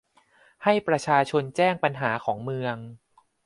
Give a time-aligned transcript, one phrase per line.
[0.63, 2.75] ให้ประชาชนแจ้งปัญหาของเมือง